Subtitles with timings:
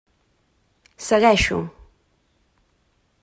[1.09, 1.59] Segueixo.